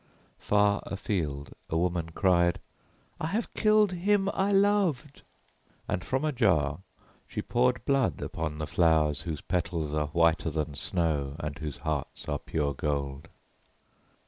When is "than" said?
10.49-10.73